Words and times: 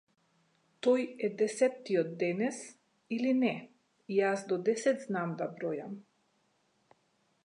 Тој 0.85 1.03
е 1.25 1.27
десетиот 1.41 2.09
денес, 2.23 2.63
или 3.17 3.35
не, 3.43 3.53
јас 4.15 4.47
до 4.53 4.59
десет 4.71 5.07
знам 5.07 5.37
да 5.43 5.51
бројам. 5.61 5.97